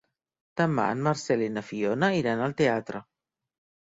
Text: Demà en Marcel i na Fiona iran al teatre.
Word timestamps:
Demà 0.61 0.85
en 0.93 1.03
Marcel 1.09 1.43
i 1.47 1.49
na 1.57 1.65
Fiona 1.69 2.11
iran 2.21 2.43
al 2.47 2.57
teatre. 2.63 3.03